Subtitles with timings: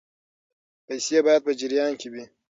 [0.87, 2.23] پیسې باید په جریان کې وي.